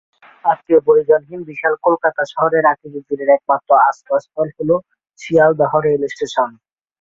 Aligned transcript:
আত্মীয় 0.45 0.79
পরিজনহীন 0.87 1.41
বিশাল 1.49 1.73
কলকাতা 1.85 2.21
শহরে 2.33 2.59
আকিজউদ্দীনের 2.73 3.29
একমাত্র 3.31 3.69
আশ্রয়স্থল 3.89 4.47
হলো 4.57 4.75
শিয়ালদহ 5.19 5.71
রেলস্টেশন। 5.81 6.49